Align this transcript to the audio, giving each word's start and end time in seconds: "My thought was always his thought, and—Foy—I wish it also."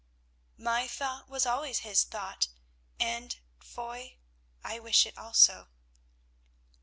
"My 0.57 0.87
thought 0.87 1.29
was 1.29 1.45
always 1.45 1.81
his 1.81 2.03
thought, 2.03 2.47
and—Foy—I 2.99 4.79
wish 4.79 5.05
it 5.05 5.15
also." 5.15 5.67